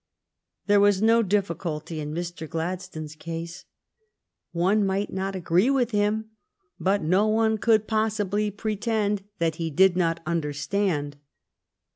[0.65, 2.49] There was no difficulty in Mr.
[2.49, 3.65] Gladstone's case.
[4.51, 6.31] One might not agree with him,
[6.79, 11.17] but no one could possibly pretend that he did not understand.